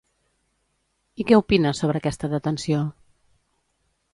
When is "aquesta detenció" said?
2.01-2.81